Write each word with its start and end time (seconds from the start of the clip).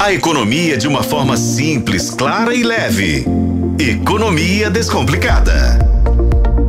A 0.00 0.14
economia 0.14 0.78
de 0.78 0.88
uma 0.88 1.02
forma 1.02 1.36
simples, 1.36 2.08
clara 2.08 2.54
e 2.54 2.62
leve. 2.62 3.26
Economia 3.78 4.70
Descomplicada 4.70 5.90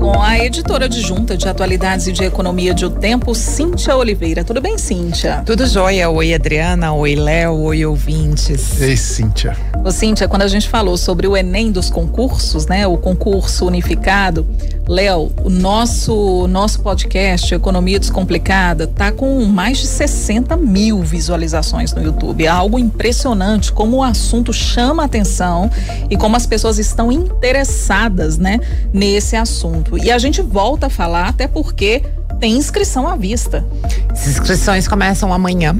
com 0.01 0.19
a 0.19 0.37
editora 0.37 0.85
adjunta 0.85 1.37
de 1.37 1.47
atualidades 1.47 2.07
e 2.07 2.11
de 2.11 2.23
economia 2.23 2.73
de 2.73 2.83
O 2.85 2.89
Tempo, 2.89 3.35
Cíntia 3.35 3.95
Oliveira. 3.95 4.43
Tudo 4.43 4.59
bem, 4.59 4.75
Cíntia? 4.75 5.43
Tudo 5.45 5.65
jóia. 5.67 6.09
Oi, 6.09 6.33
Adriana. 6.33 6.91
Oi, 6.91 7.15
Léo. 7.15 7.53
Oi, 7.53 7.85
ouvintes. 7.85 8.81
Ei, 8.81 8.97
Cíntia. 8.97 9.55
Ô, 9.85 9.91
Cíntia, 9.91 10.27
quando 10.27 10.41
a 10.41 10.47
gente 10.47 10.67
falou 10.67 10.97
sobre 10.97 11.27
o 11.27 11.37
Enem 11.37 11.71
dos 11.71 11.91
concursos, 11.91 12.65
né? 12.65 12.87
O 12.87 12.97
concurso 12.97 13.67
unificado, 13.67 14.45
Léo, 14.91 15.31
o 15.41 15.49
nosso, 15.49 16.49
nosso 16.49 16.81
podcast 16.81 17.55
Economia 17.55 17.97
Descomplicada 17.97 18.85
tá 18.87 19.09
com 19.09 19.41
mais 19.45 19.77
de 19.77 19.87
60 19.87 20.57
mil 20.57 21.01
visualizações 21.01 21.93
no 21.93 22.03
YouTube. 22.03 22.43
É 22.43 22.49
algo 22.49 22.77
impressionante 22.77 23.71
como 23.71 23.95
o 23.95 24.03
assunto 24.03 24.51
chama 24.51 25.05
atenção 25.05 25.71
e 26.09 26.17
como 26.17 26.35
as 26.35 26.45
pessoas 26.45 26.77
estão 26.77 27.09
interessadas, 27.09 28.37
né, 28.37 28.59
nesse 28.93 29.37
assunto. 29.37 29.97
E 29.97 30.11
a 30.11 30.17
gente 30.17 30.41
volta 30.41 30.87
a 30.87 30.89
falar, 30.89 31.29
até 31.29 31.47
porque 31.47 32.03
tem 32.37 32.57
inscrição 32.57 33.07
à 33.07 33.15
vista. 33.15 33.65
As 34.09 34.27
inscrições 34.27 34.89
começam 34.89 35.31
amanhã. 35.31 35.73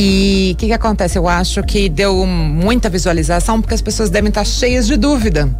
E 0.00 0.52
o 0.54 0.56
que, 0.56 0.66
que, 0.68 0.72
acontece? 0.72 1.18
Eu 1.18 1.26
acho 1.26 1.60
que 1.64 1.88
deu 1.88 2.24
muita 2.24 2.88
visualização 2.88 3.60
porque 3.60 3.74
as 3.74 3.82
pessoas 3.82 4.08
devem 4.08 4.28
estar 4.28 4.44
cheias 4.44 4.86
de 4.86 4.96
dúvida. 4.96 5.50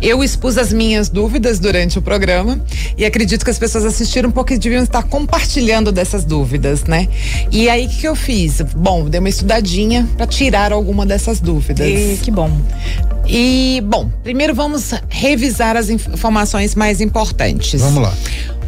Eu 0.00 0.22
expus 0.22 0.56
as 0.56 0.72
minhas 0.72 1.08
dúvidas 1.08 1.58
durante 1.58 1.98
o 1.98 2.02
programa 2.02 2.64
e 2.96 3.04
acredito 3.04 3.44
que 3.44 3.50
as 3.50 3.58
pessoas 3.58 3.84
assistiram 3.84 4.30
porque 4.30 4.56
deviam 4.56 4.84
estar 4.84 5.02
compartilhando 5.02 5.90
dessas 5.90 6.24
dúvidas, 6.24 6.84
né? 6.84 7.08
E 7.50 7.68
aí 7.68 7.86
o 7.86 7.88
que, 7.88 7.96
que, 7.96 8.06
eu 8.06 8.14
fiz? 8.14 8.60
Bom, 8.76 9.08
dei 9.08 9.18
uma 9.18 9.28
estudadinha 9.28 10.08
para 10.16 10.24
tirar 10.24 10.72
alguma 10.72 11.04
dessas 11.04 11.40
dúvidas. 11.40 11.88
E, 11.88 12.16
que 12.22 12.30
bom. 12.30 12.48
E, 13.26 13.82
bom, 13.86 14.08
primeiro 14.22 14.54
vamos 14.54 14.94
revisar 15.08 15.76
as 15.76 15.88
informações 15.88 16.76
mais 16.76 17.00
importantes. 17.00 17.80
Vamos 17.80 18.02
lá. 18.04 18.14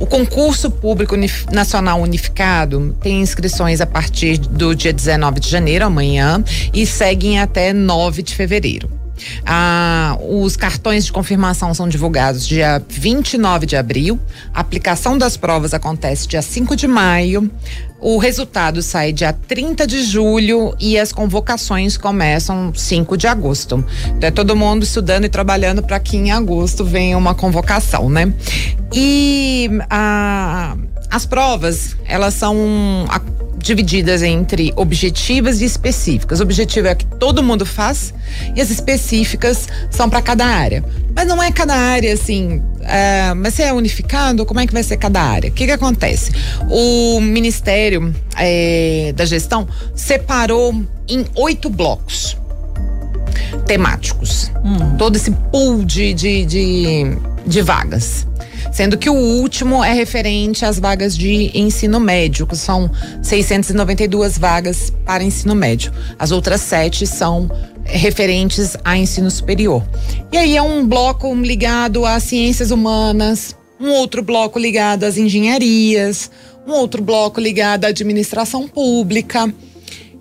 O 0.02 0.06
concurso 0.06 0.68
público 0.68 1.14
unif 1.14 1.46
nacional 1.52 2.00
unificado 2.02 2.92
tem 3.00 3.20
inscrições 3.20 3.80
a 3.80 3.86
partir 3.86 4.36
do 4.36 4.74
dia 4.74 4.92
19 4.92 5.38
de 5.38 5.48
janeiro, 5.48 5.84
amanhã, 5.84 6.42
e 6.74 6.84
seguem 6.84 7.38
até 7.38 7.72
9 7.72 8.20
de 8.20 8.34
fevereiro. 8.34 9.01
Ah, 9.44 10.16
os 10.20 10.56
cartões 10.56 11.04
de 11.04 11.12
confirmação 11.12 11.74
são 11.74 11.88
divulgados 11.88 12.46
dia 12.46 12.82
29 12.88 13.66
de 13.66 13.76
abril. 13.76 14.18
A 14.54 14.60
aplicação 14.60 15.18
das 15.18 15.36
provas 15.36 15.74
acontece 15.74 16.26
dia 16.28 16.42
5 16.42 16.76
de 16.76 16.86
maio. 16.86 17.50
O 18.00 18.18
resultado 18.18 18.82
sai 18.82 19.12
dia 19.12 19.32
30 19.32 19.86
de 19.86 20.02
julho 20.02 20.74
e 20.80 20.98
as 20.98 21.12
convocações 21.12 21.96
começam 21.96 22.72
5 22.74 23.16
de 23.16 23.28
agosto. 23.28 23.84
Então 24.16 24.28
é 24.28 24.30
todo 24.30 24.56
mundo 24.56 24.82
estudando 24.82 25.24
e 25.24 25.28
trabalhando 25.28 25.82
para 25.82 26.00
que 26.00 26.16
em 26.16 26.32
agosto 26.32 26.84
venha 26.84 27.16
uma 27.16 27.34
convocação, 27.34 28.10
né? 28.10 28.32
E 28.92 29.70
a, 29.88 30.76
as 31.12 31.26
provas, 31.26 31.94
elas 32.06 32.32
são 32.32 32.56
divididas 33.58 34.22
entre 34.22 34.72
objetivas 34.74 35.60
e 35.60 35.66
específicas. 35.66 36.40
O 36.40 36.42
objetivo 36.42 36.88
é 36.88 36.94
que 36.94 37.04
todo 37.04 37.42
mundo 37.42 37.66
faz 37.66 38.14
e 38.56 38.60
as 38.62 38.70
específicas 38.70 39.68
são 39.90 40.08
para 40.08 40.22
cada 40.22 40.46
área. 40.46 40.82
Mas 41.14 41.28
não 41.28 41.40
é 41.42 41.52
cada 41.52 41.74
área 41.74 42.14
assim. 42.14 42.62
É, 42.80 43.34
mas 43.34 43.52
se 43.54 43.62
é 43.62 43.74
unificado, 43.74 44.46
como 44.46 44.58
é 44.58 44.66
que 44.66 44.72
vai 44.72 44.82
ser 44.82 44.96
cada 44.96 45.20
área? 45.20 45.50
O 45.50 45.52
que, 45.52 45.66
que 45.66 45.70
acontece? 45.70 46.32
O 46.70 47.20
Ministério 47.20 48.12
é, 48.38 49.12
da 49.14 49.26
Gestão 49.26 49.68
separou 49.94 50.82
em 51.06 51.26
oito 51.34 51.68
blocos 51.68 52.38
temáticos. 53.66 54.50
Hum. 54.64 54.96
Todo 54.96 55.16
esse 55.16 55.30
pool 55.30 55.84
de, 55.84 56.14
de, 56.14 56.46
de, 56.46 57.18
de 57.46 57.60
vagas 57.60 58.26
sendo 58.72 58.96
que 58.96 59.10
o 59.10 59.14
último 59.14 59.84
é 59.84 59.92
referente 59.92 60.64
às 60.64 60.80
vagas 60.80 61.16
de 61.16 61.50
ensino 61.56 62.00
médio, 62.00 62.46
que 62.46 62.56
são 62.56 62.90
692 63.22 64.38
vagas 64.38 64.90
para 65.04 65.22
ensino 65.22 65.54
médio. 65.54 65.92
As 66.18 66.32
outras 66.32 66.62
sete 66.62 67.06
são 67.06 67.50
referentes 67.84 68.76
a 68.84 68.96
ensino 68.96 69.30
superior. 69.30 69.86
E 70.32 70.38
aí 70.38 70.56
é 70.56 70.62
um 70.62 70.86
bloco 70.86 71.32
ligado 71.34 72.06
às 72.06 72.22
ciências 72.24 72.70
humanas, 72.70 73.54
um 73.78 73.90
outro 73.90 74.22
bloco 74.22 74.58
ligado 74.58 75.04
às 75.04 75.18
engenharias, 75.18 76.30
um 76.66 76.72
outro 76.72 77.02
bloco 77.02 77.40
ligado 77.40 77.84
à 77.84 77.88
administração 77.88 78.66
pública. 78.66 79.52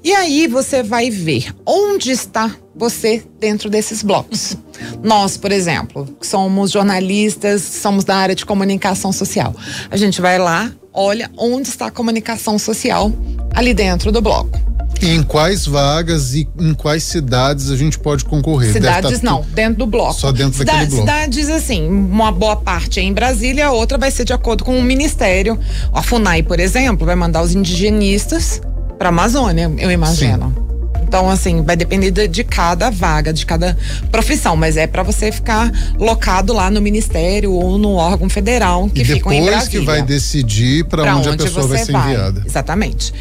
E 0.03 0.11
aí 0.13 0.47
você 0.47 0.81
vai 0.81 1.09
ver 1.09 1.53
onde 1.65 2.11
está 2.11 2.55
você 2.81 3.23
dentro 3.39 3.69
desses 3.69 4.01
blocos. 4.01 4.57
Nós, 5.03 5.37
por 5.37 5.51
exemplo, 5.51 6.17
somos 6.19 6.71
jornalistas, 6.71 7.61
somos 7.61 8.03
da 8.03 8.15
área 8.15 8.33
de 8.33 8.43
comunicação 8.43 9.11
social. 9.11 9.55
A 9.91 9.95
gente 9.95 10.19
vai 10.19 10.39
lá, 10.39 10.71
olha 10.91 11.29
onde 11.37 11.69
está 11.69 11.85
a 11.85 11.91
comunicação 11.91 12.57
social 12.57 13.13
ali 13.53 13.71
dentro 13.71 14.11
do 14.11 14.19
bloco. 14.19 14.59
E 14.99 15.09
em 15.09 15.21
quais 15.21 15.67
vagas 15.67 16.33
e 16.33 16.47
em 16.59 16.73
quais 16.73 17.03
cidades 17.03 17.69
a 17.69 17.75
gente 17.75 17.99
pode 17.99 18.25
concorrer? 18.25 18.73
Cidades 18.73 19.19
tá 19.19 19.25
não, 19.25 19.45
dentro 19.53 19.77
do 19.77 19.85
bloco. 19.85 20.19
Só 20.19 20.31
dentro 20.31 20.57
Cida 20.57 20.71
daquele 20.71 20.89
bloco. 20.89 21.01
Cidades 21.03 21.49
assim, 21.49 21.87
uma 21.87 22.31
boa 22.31 22.55
parte 22.55 22.99
é 22.99 23.03
em 23.03 23.13
Brasília, 23.13 23.67
a 23.67 23.71
outra 23.71 23.97
vai 23.99 24.09
ser 24.09 24.25
de 24.25 24.33
acordo 24.33 24.63
com 24.63 24.75
o 24.77 24.81
ministério. 24.81 25.57
A 25.93 26.01
FUNAI, 26.01 26.41
por 26.41 26.59
exemplo, 26.59 27.05
vai 27.05 27.15
mandar 27.15 27.43
os 27.43 27.53
indigenistas 27.53 28.59
para 28.97 29.09
a 29.09 29.11
Amazônia, 29.11 29.71
eu 29.77 29.91
imagino. 29.91 30.51
Sim. 30.55 30.70
Então, 31.11 31.29
assim, 31.29 31.61
vai 31.61 31.75
depender 31.75 32.09
de, 32.09 32.25
de, 32.25 32.41
cada 32.41 32.89
vaga, 32.89 33.33
de 33.33 33.45
cada 33.45 33.77
profissão, 34.09 34.55
mas 34.55 34.77
é 34.77 34.87
para 34.87 35.03
você 35.03 35.29
ficar 35.29 35.69
locado 35.99 36.53
lá 36.53 36.71
no 36.71 36.79
ministério 36.79 37.51
ou 37.51 37.77
no 37.77 37.95
órgão 37.95 38.29
federal 38.29 38.87
que 38.87 39.03
fica 39.03 39.35
em 39.35 39.43
Brasília. 39.43 39.79
que 39.81 39.85
vai 39.85 40.01
decidir 40.01 40.85
para 40.85 41.13
onde, 41.13 41.27
onde, 41.27 41.41
a 41.41 41.45
pessoa 41.45 41.67
vai 41.67 41.83
ser 41.83 41.91
vai. 41.91 42.13
enviada. 42.13 42.43
Exatamente. 42.45 43.13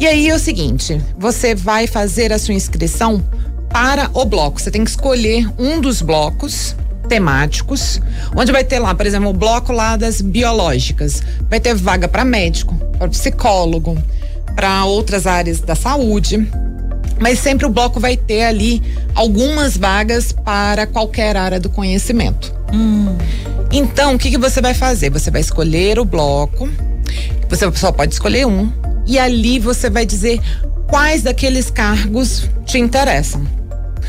E 0.00 0.08
aí 0.08 0.28
é 0.28 0.34
o 0.34 0.40
seguinte, 0.40 1.00
você 1.16 1.54
vai 1.54 1.86
fazer 1.86 2.32
a 2.32 2.38
sua 2.40 2.52
inscrição 2.52 3.24
para 3.70 4.10
o 4.12 4.24
bloco. 4.24 4.60
Você 4.60 4.72
tem 4.72 4.82
que 4.82 4.90
escolher 4.90 5.48
um 5.56 5.80
dos 5.80 6.02
blocos 6.02 6.74
temáticos, 7.08 8.00
onde 8.34 8.50
vai 8.50 8.64
ter 8.64 8.80
lá, 8.80 8.92
por 8.92 9.06
exemplo, 9.06 9.28
o 9.28 9.32
bloco 9.32 9.72
lá 9.72 9.96
das 9.96 10.20
biológicas. 10.20 11.22
Vai 11.48 11.60
ter 11.60 11.76
vaga 11.76 12.08
para 12.08 12.24
médico, 12.24 12.74
para 12.98 13.06
psicólogo, 13.06 13.96
para 14.56 14.84
outras 14.84 15.28
áreas 15.28 15.60
da 15.60 15.76
saúde. 15.76 16.44
Mas 17.18 17.38
sempre 17.38 17.66
o 17.66 17.68
bloco 17.68 17.98
vai 17.98 18.16
ter 18.16 18.44
ali 18.44 18.82
algumas 19.14 19.76
vagas 19.76 20.32
para 20.32 20.86
qualquer 20.86 21.36
área 21.36 21.58
do 21.58 21.70
conhecimento. 21.70 22.54
Hum. 22.72 23.16
Então, 23.72 24.14
o 24.14 24.18
que, 24.18 24.30
que 24.30 24.38
você 24.38 24.60
vai 24.60 24.74
fazer? 24.74 25.10
Você 25.10 25.30
vai 25.30 25.40
escolher 25.40 25.98
o 25.98 26.04
bloco, 26.04 26.68
você 27.48 27.70
só 27.74 27.90
pode 27.90 28.12
escolher 28.12 28.46
um, 28.46 28.70
e 29.06 29.18
ali 29.18 29.58
você 29.58 29.88
vai 29.88 30.04
dizer 30.04 30.40
quais 30.86 31.22
daqueles 31.22 31.70
cargos 31.70 32.48
te 32.64 32.78
interessam. 32.78 33.46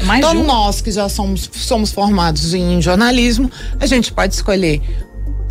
Mais 0.04 0.20
então, 0.20 0.44
nós 0.44 0.80
que 0.80 0.92
já 0.92 1.10
somos, 1.10 1.50
somos 1.54 1.92
formados 1.92 2.54
em 2.54 2.82
jornalismo, 2.82 3.50
a 3.80 3.86
gente 3.86 4.14
pode 4.14 4.36
escolher 4.36 4.82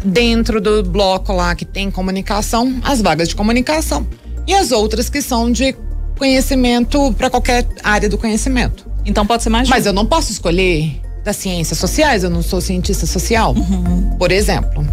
dentro 0.04 0.60
do 0.60 0.82
bloco 0.84 1.32
lá 1.32 1.54
que 1.54 1.64
tem 1.64 1.90
comunicação, 1.90 2.80
as 2.84 3.02
vagas 3.02 3.28
de 3.28 3.34
comunicação 3.34 4.06
e 4.46 4.54
as 4.54 4.70
outras 4.70 5.08
que 5.08 5.20
são 5.20 5.50
de 5.50 5.74
conhecimento 6.16 7.12
para 7.12 7.30
qualquer 7.30 7.66
área 7.82 8.08
do 8.08 8.18
conhecimento. 8.18 8.86
Então 9.04 9.26
pode 9.26 9.42
ser 9.42 9.50
mais. 9.50 9.68
Mas 9.68 9.86
eu 9.86 9.92
não 9.92 10.04
posso 10.04 10.32
escolher 10.32 11.00
das 11.24 11.36
ciências 11.36 11.78
sociais, 11.78 12.24
eu 12.24 12.30
não 12.30 12.42
sou 12.42 12.60
cientista 12.60 13.06
social, 13.06 13.54
uhum. 13.54 14.10
por 14.18 14.30
exemplo. 14.30 14.86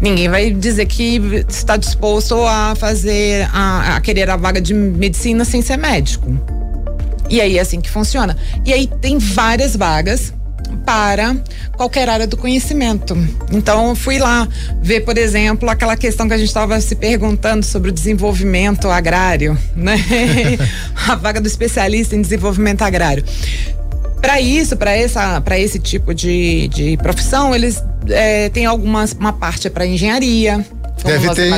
Ninguém 0.00 0.28
vai 0.28 0.50
dizer 0.50 0.86
que 0.86 1.20
está 1.48 1.76
disposto 1.76 2.34
a 2.46 2.74
fazer, 2.74 3.48
a, 3.52 3.96
a 3.96 4.00
querer 4.00 4.30
a 4.30 4.36
vaga 4.36 4.60
de 4.60 4.72
medicina 4.72 5.44
sem 5.44 5.60
ser 5.60 5.76
médico. 5.76 6.26
E 7.28 7.40
aí 7.40 7.58
é 7.58 7.60
assim 7.60 7.80
que 7.80 7.90
funciona. 7.90 8.36
E 8.64 8.72
aí 8.72 8.86
tem 9.00 9.18
várias 9.18 9.76
vagas 9.76 10.32
para 10.88 11.36
qualquer 11.76 12.08
área 12.08 12.26
do 12.26 12.34
conhecimento. 12.34 13.14
Então, 13.52 13.94
fui 13.94 14.18
lá 14.18 14.48
ver, 14.80 15.00
por 15.02 15.18
exemplo, 15.18 15.68
aquela 15.68 15.98
questão 15.98 16.26
que 16.26 16.32
a 16.32 16.38
gente 16.38 16.48
estava 16.48 16.80
se 16.80 16.96
perguntando 16.96 17.62
sobre 17.62 17.90
o 17.90 17.92
desenvolvimento 17.92 18.88
agrário, 18.88 19.58
né? 19.76 19.98
a 21.06 21.14
vaga 21.14 21.42
do 21.42 21.46
especialista 21.46 22.16
em 22.16 22.22
desenvolvimento 22.22 22.80
agrário. 22.80 23.22
Para 24.18 24.40
isso, 24.40 24.78
para 24.78 24.92
essa, 24.92 25.38
para 25.42 25.58
esse 25.58 25.78
tipo 25.78 26.14
de, 26.14 26.68
de 26.68 26.96
profissão, 26.96 27.54
eles 27.54 27.84
é, 28.08 28.48
têm 28.48 28.64
algumas 28.64 29.12
uma 29.12 29.34
parte 29.34 29.68
para 29.68 29.86
engenharia, 29.86 30.64
deve 31.04 31.34
ter, 31.34 31.50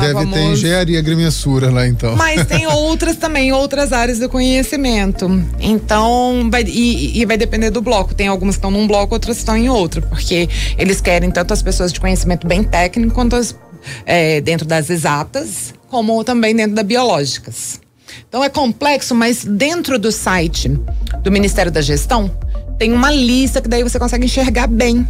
Deve 0.00 0.26
ter 0.32 0.40
engenharia 0.40 0.98
agrimensura 0.98 1.70
lá 1.70 1.86
então. 1.86 2.16
Mas 2.16 2.46
tem 2.46 2.66
outras 2.68 3.16
também, 3.16 3.52
outras 3.52 3.92
áreas 3.92 4.18
do 4.18 4.28
conhecimento. 4.28 5.28
Então, 5.60 6.48
vai, 6.50 6.62
e, 6.62 7.20
e, 7.20 7.24
vai 7.24 7.36
depender 7.36 7.70
do 7.70 7.80
bloco. 7.80 8.14
Tem 8.14 8.28
algumas 8.28 8.56
que 8.56 8.58
estão 8.58 8.70
num 8.70 8.86
bloco, 8.86 9.14
outras 9.14 9.38
estão 9.38 9.56
em 9.56 9.68
outro. 9.68 10.02
Porque 10.02 10.48
eles 10.76 11.00
querem 11.00 11.30
tanto 11.30 11.52
as 11.52 11.62
pessoas 11.62 11.92
de 11.92 12.00
conhecimento 12.00 12.46
bem 12.46 12.62
técnico 12.62 13.14
quanto 13.14 13.36
as, 13.36 13.54
é, 14.06 14.40
dentro 14.40 14.66
das 14.66 14.90
exatas, 14.90 15.74
como 15.88 16.22
também 16.24 16.54
dentro 16.54 16.74
das 16.74 16.84
biológicas. 16.84 17.80
Então 18.28 18.42
é 18.42 18.48
complexo, 18.48 19.14
mas 19.14 19.44
dentro 19.44 19.98
do 19.98 20.10
site 20.10 20.68
do 21.22 21.30
Ministério 21.30 21.70
da 21.70 21.80
Gestão 21.80 22.30
tem 22.78 22.92
uma 22.92 23.10
lista 23.10 23.60
que 23.60 23.68
daí 23.68 23.82
você 23.82 23.98
consegue 23.98 24.24
enxergar 24.24 24.66
bem 24.66 25.06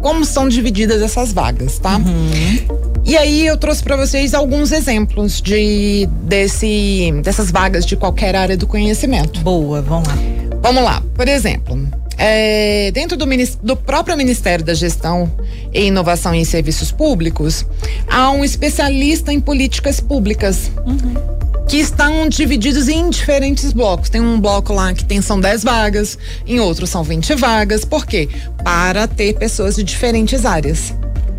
como 0.00 0.24
são 0.24 0.48
divididas 0.48 1.00
essas 1.02 1.32
vagas, 1.32 1.78
tá? 1.78 1.96
Uhum. 1.96 2.95
E 3.06 3.16
aí 3.16 3.46
eu 3.46 3.56
trouxe 3.56 3.84
para 3.84 3.96
vocês 3.96 4.34
alguns 4.34 4.72
exemplos 4.72 5.40
de 5.40 6.08
desse, 6.24 7.12
dessas 7.22 7.52
vagas 7.52 7.86
de 7.86 7.94
qualquer 7.94 8.34
área 8.34 8.56
do 8.56 8.66
conhecimento. 8.66 9.38
Boa, 9.42 9.80
vamos 9.80 10.08
lá. 10.08 10.14
Vamos 10.60 10.82
lá. 10.82 11.00
Por 11.14 11.28
exemplo, 11.28 11.88
é, 12.18 12.90
dentro 12.90 13.16
do, 13.16 13.24
do, 13.62 13.76
próprio 13.76 14.16
Ministério 14.16 14.64
da 14.64 14.74
Gestão 14.74 15.30
e 15.72 15.84
Inovação 15.84 16.34
em 16.34 16.44
Serviços 16.44 16.90
Públicos, 16.90 17.64
há 18.08 18.32
um 18.32 18.44
especialista 18.44 19.32
em 19.32 19.38
políticas 19.38 20.00
públicas. 20.00 20.72
Uhum. 20.84 21.36
Que 21.68 21.78
estão 21.78 22.28
divididos 22.28 22.88
em 22.88 23.08
diferentes 23.08 23.72
blocos. 23.72 24.08
Tem 24.08 24.20
um 24.20 24.40
bloco 24.40 24.72
lá 24.72 24.92
que 24.92 25.04
tem 25.04 25.20
são 25.20 25.40
10 25.40 25.62
vagas, 25.62 26.18
em 26.44 26.58
outro 26.58 26.88
são 26.88 27.04
20 27.04 27.36
vagas. 27.36 27.84
Por 27.84 28.04
quê? 28.04 28.28
Para 28.64 29.06
ter 29.06 29.34
pessoas 29.34 29.76
de 29.76 29.84
diferentes 29.84 30.44
áreas 30.44 30.92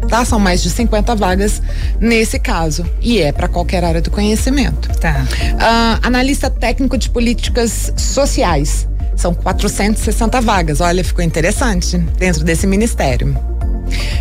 tá? 0.07 0.23
São 0.25 0.39
mais 0.39 0.61
de 0.61 0.69
50 0.69 1.15
vagas 1.15 1.61
nesse 1.99 2.39
caso. 2.39 2.85
E 3.01 3.19
é 3.19 3.31
para 3.31 3.47
qualquer 3.47 3.83
área 3.83 4.01
do 4.01 4.11
conhecimento. 4.11 4.89
Tá. 4.99 5.25
Uh, 5.53 6.05
analista 6.05 6.49
técnico 6.49 6.97
de 6.97 7.09
políticas 7.09 7.94
sociais. 7.95 8.88
São 9.15 9.33
460 9.33 10.41
vagas. 10.41 10.81
Olha, 10.81 11.03
ficou 11.03 11.23
interessante 11.23 11.97
dentro 11.97 12.44
desse 12.44 12.67
ministério. 12.67 13.35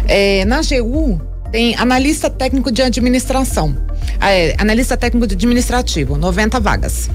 É, 0.08 0.44
na 0.44 0.61
GU, 0.62 1.20
tem 1.50 1.75
analista 1.76 2.31
técnico 2.31 2.73
de 2.73 2.82
administração. 2.82 3.76
É, 4.20 4.55
analista 4.58 4.96
técnico 4.96 5.26
de 5.26 5.34
administrativo, 5.34 6.17
90 6.17 6.61
vagas. 6.61 7.11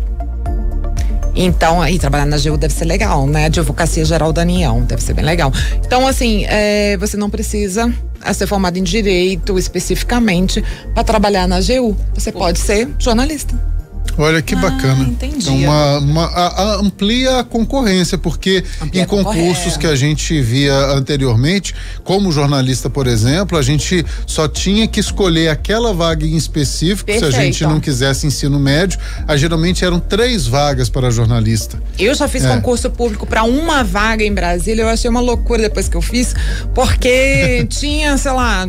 Então, 1.36 1.82
aí 1.82 1.98
trabalhar 1.98 2.26
na 2.26 2.38
GU 2.38 2.58
deve 2.58 2.74
ser 2.74 2.86
legal, 2.86 3.26
né? 3.26 3.46
Advocacia 3.46 4.04
Geral 4.04 4.34
da 4.34 4.42
União, 4.42 4.84
deve 4.84 5.02
ser 5.02 5.14
bem 5.14 5.24
legal. 5.24 5.52
Então, 5.86 6.08
assim, 6.08 6.46
é, 6.46 6.98
você 6.98 7.16
não 7.18 7.30
precisa 7.30 7.92
ser 8.34 8.48
formado 8.48 8.78
em 8.78 8.84
direito 8.84 9.58
especificamente 9.58 10.64
para 10.94 11.04
trabalhar 11.04 11.48
na 11.48 11.60
GU. 11.60 11.96
Você 12.14 12.32
pode 12.32 12.60
ser 12.60 12.90
jornalista. 13.00 13.71
Olha 14.18 14.42
que 14.42 14.56
ah, 14.56 14.60
bacana. 14.60 15.04
Entendi. 15.06 15.36
Então, 15.38 15.58
uma, 15.58 15.98
uma 16.00 16.26
a, 16.26 16.48
a 16.48 16.76
amplia 16.76 17.40
a 17.40 17.44
concorrência, 17.44 18.18
porque 18.18 18.64
amplia 18.82 19.04
em 19.04 19.06
concursos 19.06 19.78
que 19.78 19.88
a 19.88 19.96
gente 19.96 20.40
via 20.42 20.76
anteriormente, 20.92 21.74
como 22.04 22.32
jornalista, 22.32 22.90
por 22.90 23.08
exemplo, 23.08 23.58
a 23.58 23.62
gente 23.62 24.06
só 24.26 24.48
tinha 24.48 24.88
que 24.88 25.00
escolher 25.00 25.50
aquela 25.50 25.94
vaga 25.94 26.26
em 26.26 26.36
específico, 26.36 27.06
Perfeito. 27.06 27.32
se 27.32 27.40
a 27.40 27.44
gente 27.44 27.64
não 27.64 27.80
quisesse 27.80 28.28
ensino 28.28 28.60
médio, 28.60 29.00
a, 29.28 29.36
geralmente 29.38 29.84
eram 29.84 30.00
três 30.00 30.48
vagas 30.48 30.90
para 30.90 31.10
jornalista. 31.10 31.82
Eu 31.98 32.14
já 32.14 32.28
fiz 32.28 32.44
é. 32.44 32.56
concurso 32.56 32.90
público 32.90 33.26
para 33.26 33.44
uma 33.44 33.84
vaga 33.84 34.24
em 34.24 34.34
Brasília, 34.34 34.84
eu 34.84 34.90
achei 34.90 35.10
uma 35.10 35.22
loucura 35.22 35.62
depois 35.64 35.88
que 35.88 35.96
eu 35.96 36.02
fiz, 36.02 36.34
porque 36.74 37.66
tinha, 37.70 38.18
sei 38.18 38.32
lá, 38.32 38.68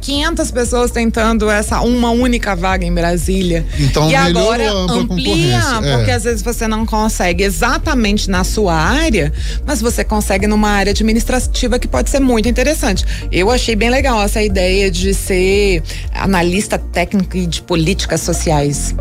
500 0.00 0.48
é, 0.48 0.52
pessoas 0.52 0.90
tentando 0.90 1.50
essa 1.50 1.80
uma 1.80 2.10
única 2.10 2.54
vaga 2.54 2.84
em 2.84 2.92
Brasília. 2.92 3.64
Então, 3.78 4.10
e 4.10 4.14
agora 4.14 4.70
amplia, 4.72 5.60
é. 5.82 5.96
porque 5.96 6.10
às 6.10 6.24
vezes 6.24 6.42
você 6.42 6.66
não 6.66 6.84
consegue 6.84 7.44
exatamente 7.44 8.28
na 8.28 8.44
sua 8.44 8.74
área, 8.74 9.32
mas 9.64 9.80
você 9.80 10.02
consegue 10.04 10.46
numa 10.46 10.68
área 10.68 10.90
administrativa 10.90 11.78
que 11.78 11.86
pode 11.86 12.10
ser 12.10 12.20
muito 12.20 12.48
interessante. 12.48 13.04
Eu 13.30 13.50
achei 13.50 13.76
bem 13.76 13.90
legal 13.90 14.22
essa 14.22 14.42
ideia 14.42 14.90
de 14.90 15.14
ser 15.14 15.82
analista 16.14 16.78
técnico 16.78 17.38
de 17.46 17.62
políticas 17.62 18.20
sociais. 18.20 18.94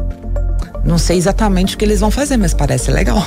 Não 0.83 0.97
sei 0.97 1.17
exatamente 1.17 1.75
o 1.75 1.77
que 1.77 1.85
eles 1.85 1.99
vão 1.99 2.09
fazer, 2.09 2.37
mas 2.37 2.53
parece 2.53 2.89
legal. 2.89 3.25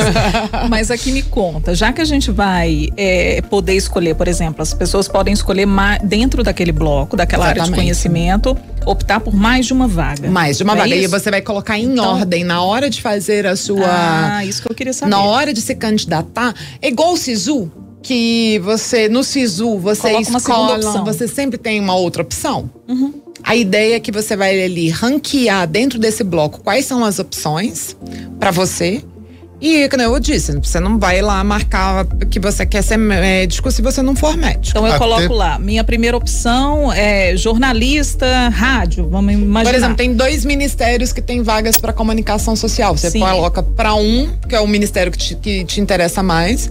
mas 0.68 0.90
aqui 0.90 1.12
me 1.12 1.22
conta, 1.22 1.74
já 1.74 1.92
que 1.92 2.00
a 2.00 2.04
gente 2.04 2.30
vai 2.30 2.88
é, 2.96 3.42
poder 3.42 3.74
escolher, 3.74 4.14
por 4.14 4.26
exemplo, 4.26 4.62
as 4.62 4.72
pessoas 4.72 5.06
podem 5.06 5.34
escolher 5.34 5.66
dentro 6.02 6.42
daquele 6.42 6.72
bloco, 6.72 7.16
daquela 7.16 7.44
exatamente. 7.44 7.62
área 7.62 7.72
de 7.72 7.80
conhecimento, 7.80 8.56
optar 8.86 9.20
por 9.20 9.34
mais 9.34 9.66
de 9.66 9.72
uma 9.72 9.86
vaga. 9.86 10.30
Mais 10.30 10.56
de 10.56 10.62
uma 10.62 10.72
é 10.72 10.76
vaga. 10.76 10.94
Isso? 10.94 11.04
E 11.04 11.06
você 11.06 11.30
vai 11.30 11.42
colocar 11.42 11.78
em 11.78 11.84
então, 11.84 12.14
ordem 12.14 12.44
na 12.44 12.62
hora 12.62 12.88
de 12.88 13.02
fazer 13.02 13.46
a 13.46 13.56
sua. 13.56 13.86
Ah, 13.86 14.44
isso 14.44 14.62
que 14.62 14.70
eu 14.70 14.74
queria 14.74 14.92
saber. 14.92 15.10
Na 15.10 15.20
hora 15.20 15.52
de 15.52 15.60
se 15.60 15.74
candidatar. 15.74 16.54
É 16.80 16.88
igual 16.88 17.12
o 17.12 17.16
SISU, 17.16 17.70
que 18.06 18.60
você, 18.60 19.08
no 19.08 19.24
SISU, 19.24 19.80
você 19.80 20.12
Coloca 20.12 20.78
escolhe, 20.78 21.04
você 21.04 21.26
sempre 21.26 21.58
tem 21.58 21.80
uma 21.80 21.96
outra 21.96 22.22
opção. 22.22 22.70
Uhum. 22.86 23.12
A 23.42 23.56
ideia 23.56 23.96
é 23.96 24.00
que 24.00 24.12
você 24.12 24.36
vai 24.36 24.62
ali 24.62 24.88
ranquear 24.90 25.66
dentro 25.66 25.98
desse 25.98 26.22
bloco 26.22 26.60
quais 26.60 26.84
são 26.84 27.04
as 27.04 27.18
opções 27.18 27.96
para 28.38 28.52
você. 28.52 29.02
E, 29.60 29.88
como 29.88 30.02
eu 30.02 30.20
disse, 30.20 30.56
você 30.56 30.78
não 30.78 31.00
vai 31.00 31.20
lá 31.20 31.42
marcar 31.42 32.06
que 32.30 32.38
você 32.38 32.64
quer 32.64 32.82
ser 32.82 32.96
médico 32.96 33.72
se 33.72 33.82
você 33.82 34.02
não 34.02 34.14
for 34.14 34.36
médico. 34.36 34.68
Então 34.68 34.86
eu 34.86 34.92
Até... 34.92 34.98
coloco 34.98 35.34
lá, 35.34 35.58
minha 35.58 35.82
primeira 35.82 36.16
opção 36.16 36.92
é 36.92 37.36
jornalista, 37.36 38.50
rádio, 38.50 39.08
vamos 39.08 39.32
imaginar. 39.32 39.64
Por 39.64 39.76
exemplo, 39.76 39.96
tem 39.96 40.14
dois 40.14 40.44
ministérios 40.44 41.12
que 41.12 41.20
têm 41.22 41.42
vagas 41.42 41.80
para 41.80 41.92
comunicação 41.92 42.54
social. 42.54 42.96
Você 42.96 43.10
Sim. 43.10 43.18
coloca 43.18 43.64
para 43.64 43.94
um, 43.94 44.30
que 44.48 44.54
é 44.54 44.60
o 44.60 44.66
ministério 44.68 45.10
que 45.10 45.18
te, 45.18 45.34
que 45.34 45.64
te 45.64 45.80
interessa 45.80 46.22
mais, 46.22 46.70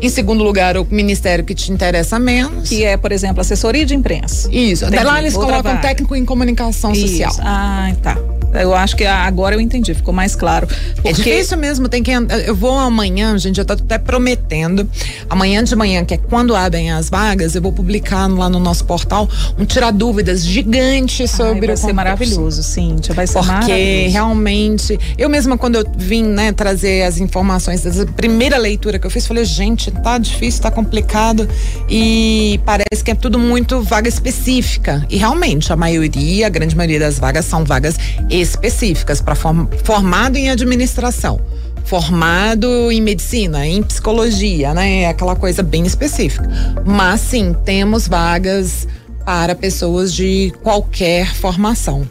em 0.00 0.08
segundo 0.08 0.44
lugar, 0.44 0.76
o 0.76 0.86
ministério 0.90 1.44
que 1.44 1.54
te 1.54 1.72
interessa 1.72 2.18
menos. 2.18 2.68
Que 2.68 2.84
é, 2.84 2.96
por 2.96 3.12
exemplo, 3.12 3.40
assessoria 3.40 3.84
de 3.84 3.94
imprensa. 3.94 4.48
Isso. 4.52 4.84
Entendi. 4.84 5.04
Lá 5.04 5.18
eles 5.18 5.34
Outra 5.34 5.50
colocam 5.50 5.72
vaga. 5.72 5.88
técnico 5.88 6.14
em 6.14 6.24
comunicação 6.24 6.92
Isso. 6.92 7.08
social. 7.08 7.32
Ah, 7.40 7.92
tá. 8.02 8.16
Eu 8.52 8.74
acho 8.74 8.96
que 8.96 9.04
agora 9.04 9.54
eu 9.54 9.60
entendi, 9.60 9.94
ficou 9.94 10.12
mais 10.14 10.34
claro. 10.34 10.66
É 10.70 10.94
porque... 10.94 11.08
É 11.08 11.12
difícil 11.12 11.58
mesmo, 11.58 11.88
tem 11.88 12.02
que. 12.02 12.10
Eu 12.46 12.54
vou 12.54 12.78
amanhã, 12.78 13.36
gente, 13.38 13.58
eu 13.58 13.64
tô 13.64 13.74
até 13.74 13.98
prometendo. 13.98 14.88
Amanhã 15.28 15.62
de 15.62 15.74
manhã, 15.76 16.04
que 16.04 16.14
é 16.14 16.16
quando 16.18 16.54
abrem 16.56 16.90
as 16.90 17.08
vagas, 17.08 17.54
eu 17.54 17.62
vou 17.62 17.72
publicar 17.72 18.26
lá 18.26 18.48
no 18.48 18.58
nosso 18.58 18.84
portal 18.84 19.28
um 19.58 19.64
tirar 19.64 19.90
dúvidas 19.92 20.44
gigante 20.44 21.28
sobre 21.28 21.60
Ai, 21.60 21.66
vai 21.66 21.74
o 21.74 21.76
ser 21.76 21.92
maravilhoso, 21.92 22.62
Cíntia. 22.62 23.14
Vai 23.14 23.26
ser 23.26 23.34
porque 23.34 23.52
maravilhoso. 23.52 24.12
realmente. 24.12 24.98
Eu 25.16 25.28
mesma, 25.28 25.58
quando 25.58 25.76
eu 25.76 25.84
vim, 25.96 26.24
né, 26.24 26.52
trazer 26.52 27.02
as 27.02 27.18
informações 27.18 27.82
da 27.82 28.06
primeira 28.06 28.56
leitura 28.56 28.98
que 28.98 29.06
eu 29.06 29.10
fiz, 29.10 29.26
falei, 29.26 29.44
gente, 29.44 29.90
tá 29.90 30.18
difícil, 30.18 30.62
tá 30.62 30.70
complicado. 30.70 31.48
E 31.88 32.60
parece 32.64 33.04
que 33.04 33.10
é 33.10 33.14
tudo 33.14 33.38
muito 33.38 33.82
vaga 33.82 34.08
específica. 34.08 35.04
E 35.08 35.16
realmente, 35.16 35.72
a 35.72 35.76
maioria, 35.76 36.46
a 36.46 36.50
grande 36.50 36.76
maioria 36.76 36.98
das 36.98 37.18
vagas 37.18 37.44
são 37.44 37.64
vagas 37.64 37.96
específicas 38.40 39.20
para 39.20 39.34
form, 39.34 39.66
formado 39.84 40.36
em 40.36 40.50
administração, 40.50 41.40
formado 41.84 42.92
em 42.92 43.00
medicina, 43.00 43.66
em 43.66 43.82
psicologia, 43.82 44.74
né? 44.74 45.06
Aquela 45.06 45.34
coisa 45.34 45.62
bem 45.62 45.86
específica. 45.86 46.48
Mas 46.84 47.20
sim, 47.20 47.54
temos 47.64 48.06
vagas 48.08 48.86
para 49.24 49.54
pessoas 49.54 50.12
de 50.12 50.52
qualquer 50.62 51.34
formação. 51.34 52.06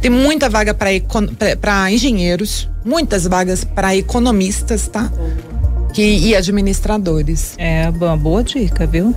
Tem 0.00 0.10
muita 0.10 0.48
vaga 0.48 0.74
para 0.74 1.90
engenheiros, 1.90 2.68
muitas 2.84 3.26
vagas 3.26 3.64
para 3.64 3.96
economistas, 3.96 4.88
tá? 4.88 5.10
Que, 5.92 6.02
e 6.02 6.36
administradores. 6.36 7.54
É 7.58 7.88
uma 7.90 8.16
boa 8.16 8.44
dica, 8.44 8.86
viu? 8.86 9.14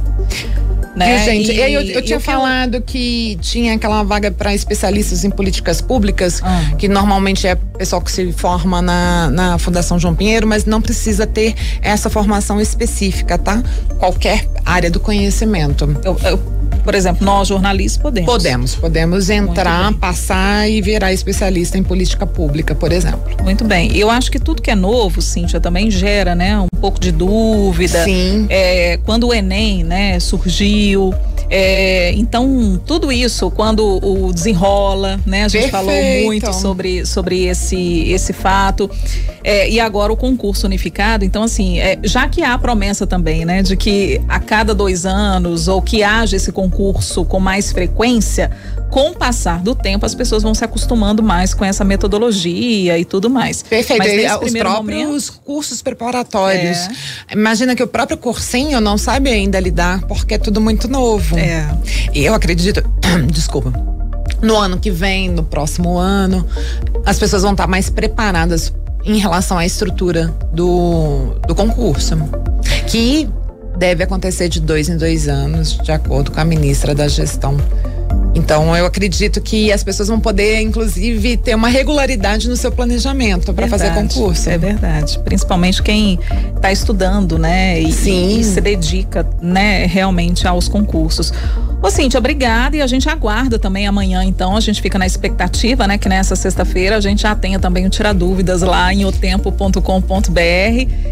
Né? 0.96 1.18
Viu, 1.18 1.26
gente? 1.26 1.52
E, 1.52 1.74
eu, 1.74 1.82
eu 1.82 2.02
tinha 2.02 2.20
falado 2.20 2.82
que 2.82 3.38
tinha 3.42 3.74
aquela 3.74 4.04
vaga 4.04 4.32
para 4.32 4.54
especialistas 4.54 5.24
em 5.24 5.30
políticas 5.30 5.82
públicas, 5.82 6.42
ah. 6.44 6.76
que 6.78 6.88
normalmente 6.88 7.48
é 7.48 7.56
pessoal 7.56 8.02
que 8.02 8.12
se 8.12 8.32
forma 8.32 8.82
na, 8.82 9.30
na 9.30 9.58
Fundação 9.58 9.98
João 9.98 10.14
Pinheiro, 10.14 10.48
mas 10.48 10.66
não 10.66 10.82
precisa 10.82 11.26
ter 11.26 11.56
essa 11.82 12.10
formação 12.10 12.62
específica, 12.62 13.38
tá? 13.38 13.62
Qualquer 13.98 14.48
área 14.66 14.90
do 14.92 15.00
conhecimento. 15.00 15.98
Eu, 16.04 16.18
eu, 16.24 16.40
por 16.84 16.96
exemplo, 16.96 17.26
nós 17.26 17.48
jornalistas 17.48 18.02
podemos. 18.02 18.32
Podemos, 18.32 18.76
podemos 18.76 19.30
entrar, 19.30 19.94
passar 19.94 20.70
e 20.70 20.82
virar 20.82 21.14
especialista 21.14 21.78
em 21.78 21.84
política 21.84 22.26
pública, 22.26 22.76
por 22.76 22.92
exemplo. 22.92 23.22
Muito 23.44 23.64
bem. 23.64 23.96
Eu 23.96 24.10
acho 24.10 24.32
que 24.32 24.40
tudo 24.40 24.62
que 24.62 24.72
é 24.72 24.76
novo, 24.76 25.22
Cíntia, 25.22 25.60
também 25.60 25.90
gera, 25.90 26.36
né, 26.36 26.60
um 26.60 26.68
pouco 26.80 27.00
de 27.00 27.12
dúvida. 27.12 28.04
Sim. 28.04 28.48
É, 28.50 29.00
quando 29.04 29.28
o 29.28 29.34
Enem, 29.34 29.84
né, 29.84 30.20
surgiu, 30.20 31.14
é, 31.50 32.12
então, 32.14 32.82
tudo 32.86 33.12
isso, 33.12 33.52
quando 33.52 34.00
o 34.04 34.34
desenrola, 34.34 35.20
né? 35.26 35.44
A 35.44 35.48
gente 35.48 35.70
Perfeito. 35.70 35.72
falou 35.72 36.24
muito 36.26 36.54
sobre, 36.54 37.06
sobre 37.06 37.46
esse, 37.46 38.12
esse 38.12 38.34
fato. 38.34 38.90
É, 39.44 39.70
e 39.70 39.80
agora 39.80 40.12
o 40.12 40.18
concurso 40.18 40.66
unificado. 40.66 41.26
Então, 41.26 41.44
assim, 41.44 41.80
é, 41.80 42.00
já 42.04 42.28
que 42.28 42.42
há 42.42 42.54
a 42.54 42.58
promessa 42.58 43.06
também, 43.06 43.46
né, 43.46 43.62
de 43.62 43.76
que 43.76 44.22
a 44.28 44.40
cada 44.40 44.74
dois 44.74 45.06
anos 45.06 45.68
ou 45.68 45.82
que 45.82 46.04
haja 46.04 46.38
esse 46.38 46.52
concurso 46.52 47.26
com 47.26 47.40
mais 47.40 47.72
frequência, 47.72 48.52
com 48.90 49.10
o 49.10 49.16
passar 49.16 49.62
do 49.62 49.76
tempo, 49.76 50.06
as 50.06 50.16
pessoas 50.16 50.44
vão 50.44 50.54
se 50.54 50.64
acostumando 50.64 51.22
mais 51.22 51.54
com 51.54 51.66
essa 51.66 51.84
metodologia 51.84 52.98
e 52.98 53.04
tudo 53.04 53.30
mais. 53.30 53.64
Perfeito. 53.64 53.98
Mas 53.98 54.44
os 54.44 54.54
próprios 54.54 55.30
momento, 55.30 55.42
cursos 55.44 55.82
preparatórios. 55.82 56.78
É. 57.30 57.34
Imagina 57.34 57.76
que 57.76 57.84
o 57.84 57.88
próprio 57.88 58.18
cursinho 58.18 58.80
não 58.80 58.98
sabe 58.98 59.30
ainda 59.30 59.60
lidar, 59.60 60.02
porque 60.06 60.36
é 60.36 60.38
tudo 60.38 60.62
muito 60.62 60.88
novo. 60.88 61.38
É. 61.38 61.68
E 62.14 62.24
eu 62.24 62.34
acredito. 62.34 62.84
Desculpa 63.32 63.74
no 64.42 64.58
ano 64.58 64.78
que 64.78 64.92
vem, 64.92 65.30
no 65.30 65.44
próximo 65.44 65.98
ano, 65.98 66.46
as 67.06 67.18
pessoas 67.18 67.44
vão 67.44 67.54
estar 67.54 67.66
mais 67.66 67.90
preparadas 67.90 68.74
em 69.06 69.18
relação 69.18 69.58
à 69.58 69.66
estrutura 69.66 70.34
do, 70.52 71.36
do 71.48 71.56
concurso, 71.56 72.18
que 72.88 73.30
deve 73.78 74.04
acontecer 74.04 74.50
de 74.50 74.62
dois 74.62 74.90
em 74.90 74.98
dois 74.98 75.28
anos, 75.28 75.78
de 75.78 75.92
acordo 75.92 76.32
com 76.32 76.40
a 76.40 76.46
ministra 76.46 76.94
da 76.94 77.08
Gestão. 77.08 77.58
Então, 78.36 78.76
eu 78.76 78.86
acredito 78.86 79.40
que 79.42 79.72
as 79.72 79.84
pessoas 79.84 80.10
vão 80.10 80.20
poder, 80.20 80.60
inclusive, 80.62 81.38
ter 81.38 81.54
uma 81.54 81.68
regularidade 81.68 82.50
no 82.50 82.58
seu 82.58 82.72
planejamento 82.72 83.54
para 83.54 83.68
fazer 83.68 83.94
concurso. 83.94 84.50
É 84.50 84.58
verdade. 84.58 85.20
Principalmente 85.20 85.84
quem 85.84 86.20
está 86.56 86.72
estudando, 86.72 87.38
né? 87.38 87.80
E, 87.80 87.92
Sim. 87.92 88.40
e 88.40 88.44
se 88.44 88.60
dedica, 88.60 89.28
né, 89.40 89.86
realmente 89.86 90.48
aos 90.48 90.68
concursos. 90.68 91.32
Ô, 91.84 91.90
Cíntia, 91.90 92.18
obrigada. 92.18 92.78
E 92.78 92.82
a 92.82 92.88
gente 92.88 93.10
aguarda 93.10 93.60
também 93.60 93.86
amanhã, 93.86 94.24
então. 94.24 94.56
A 94.56 94.62
gente 94.62 94.82
fica 94.82 94.98
na 94.98 95.06
expectativa, 95.06 95.86
né? 95.86 95.98
Que 95.98 96.08
nessa 96.08 96.34
sexta-feira 96.34 96.96
a 96.96 97.02
gente 97.02 97.24
já 97.24 97.36
tenha 97.36 97.60
também 97.60 97.86
o 97.86 97.90
Tira 97.90 98.14
Dúvidas 98.14 98.62
lá 98.62 98.94
em 98.94 99.04
otempo.com.br. 99.04 99.82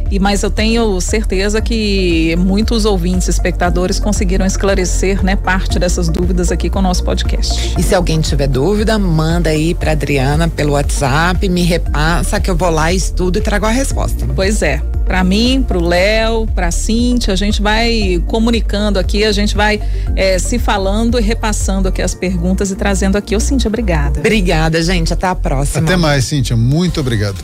E 0.10 0.18
mas 0.18 0.44
eu 0.44 0.50
tenho 0.50 1.02
certeza 1.02 1.60
que 1.60 2.38
muitos 2.40 2.86
ouvintes, 2.86 3.28
espectadores 3.28 4.00
conseguiram 4.00 4.46
esclarecer, 4.46 5.22
né? 5.22 5.36
Parte 5.36 5.78
dessas 5.78 6.08
dúvidas 6.08 6.54
aqui 6.54 6.70
com 6.70 6.80
o 6.80 6.82
nosso 6.82 7.04
podcast. 7.04 7.74
E 7.78 7.84
se 7.84 7.94
alguém 7.94 8.22
tiver 8.22 8.48
dúvida, 8.48 8.98
manda 8.98 9.50
aí 9.50 9.76
pra 9.76 9.92
Adriana 9.92 10.48
pelo 10.48 10.72
WhatsApp, 10.72 11.50
me 11.50 11.64
repassa 11.64 12.40
que 12.40 12.50
eu 12.50 12.56
vou 12.56 12.70
lá, 12.70 12.94
estudo 12.94 13.40
e 13.40 13.42
trago 13.42 13.66
a 13.66 13.72
resposta. 13.72 14.26
Pois 14.34 14.62
é 14.62 14.82
para 15.12 15.26
mim, 15.26 15.62
para 15.68 15.78
o 15.78 15.86
Léo, 15.86 16.48
para 16.56 16.68
a 16.68 16.72
Cintia, 16.72 17.34
a 17.34 17.36
gente 17.36 17.62
vai 17.62 18.24
comunicando 18.28 18.98
aqui, 18.98 19.26
a 19.26 19.32
gente 19.34 19.54
vai 19.58 19.82
é, 20.16 20.40
se 20.40 20.58
falando 20.62 21.20
e 21.20 21.22
repassando 21.22 21.88
aqui 21.88 22.02
as 22.02 22.14
perguntas 22.14 22.72
e 22.72 22.76
trazendo 22.76 23.18
aqui. 23.18 23.36
Ô, 23.36 23.40
Cintia, 23.40 23.68
obrigada. 23.68 24.20
Obrigada, 24.20 24.82
gente. 24.82 25.12
Até 25.12 25.28
a 25.28 25.36
próxima. 25.36 25.84
Até 25.84 25.98
mais, 25.98 26.26
Cintia. 26.26 26.56
Muito 26.56 27.00
obrigado. 27.00 27.44